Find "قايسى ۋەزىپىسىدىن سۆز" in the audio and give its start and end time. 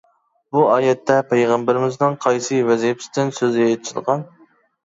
2.25-3.61